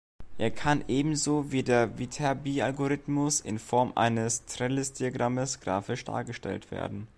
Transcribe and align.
Er 0.39 0.49
kann 0.49 0.83
ebenso 0.87 1.51
wie 1.51 1.61
der 1.61 1.99
Viterbi-Algorithmus 1.99 3.39
in 3.39 3.59
Form 3.59 3.93
eines 3.95 4.45
Trellis-Diagrammes 4.47 5.59
grafisch 5.59 6.05
dargestellt 6.05 6.71
werden. 6.71 7.07